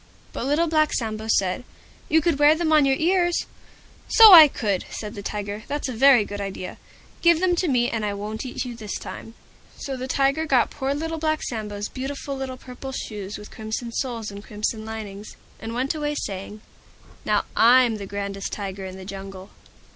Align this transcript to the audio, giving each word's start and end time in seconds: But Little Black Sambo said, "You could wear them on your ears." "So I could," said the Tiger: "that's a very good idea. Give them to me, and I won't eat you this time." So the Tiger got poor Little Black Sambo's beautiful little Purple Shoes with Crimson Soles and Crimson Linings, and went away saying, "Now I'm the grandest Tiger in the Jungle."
But 0.33 0.47
Little 0.47 0.65
Black 0.65 0.93
Sambo 0.93 1.27
said, 1.27 1.63
"You 2.09 2.21
could 2.21 2.39
wear 2.39 2.55
them 2.55 2.73
on 2.73 2.85
your 2.87 2.95
ears." 2.95 3.45
"So 4.07 4.33
I 4.33 4.47
could," 4.47 4.83
said 4.89 5.13
the 5.13 5.21
Tiger: 5.21 5.61
"that's 5.67 5.87
a 5.87 5.93
very 5.93 6.25
good 6.25 6.41
idea. 6.41 6.79
Give 7.21 7.39
them 7.39 7.55
to 7.57 7.67
me, 7.67 7.87
and 7.87 8.03
I 8.03 8.15
won't 8.15 8.43
eat 8.43 8.65
you 8.65 8.75
this 8.75 8.95
time." 8.97 9.35
So 9.77 9.95
the 9.95 10.07
Tiger 10.07 10.47
got 10.47 10.71
poor 10.71 10.95
Little 10.95 11.19
Black 11.19 11.43
Sambo's 11.43 11.87
beautiful 11.87 12.35
little 12.35 12.57
Purple 12.57 12.93
Shoes 12.93 13.37
with 13.37 13.51
Crimson 13.51 13.91
Soles 13.91 14.31
and 14.31 14.43
Crimson 14.43 14.85
Linings, 14.85 15.35
and 15.59 15.75
went 15.75 15.93
away 15.93 16.15
saying, 16.15 16.61
"Now 17.23 17.45
I'm 17.55 17.97
the 17.97 18.07
grandest 18.07 18.51
Tiger 18.51 18.85
in 18.87 18.97
the 18.97 19.05
Jungle." 19.05 19.51